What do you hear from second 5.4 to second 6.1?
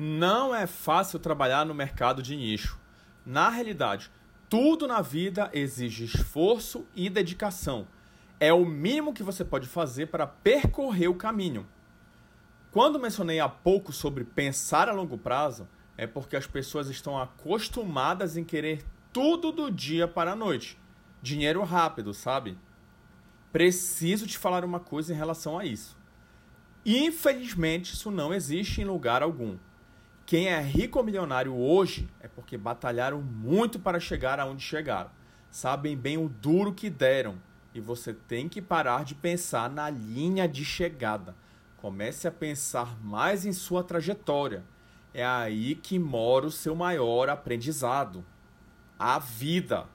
exige